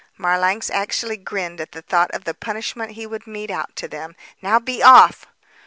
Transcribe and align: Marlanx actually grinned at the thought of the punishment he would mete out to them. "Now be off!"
Marlanx 0.17 0.71
actually 0.71 1.15
grinned 1.15 1.61
at 1.61 1.73
the 1.73 1.81
thought 1.83 2.09
of 2.09 2.23
the 2.23 2.33
punishment 2.33 2.93
he 2.93 3.05
would 3.05 3.27
mete 3.27 3.51
out 3.51 3.75
to 3.75 3.87
them. 3.87 4.15
"Now 4.41 4.57
be 4.57 4.81
off!" 4.81 5.27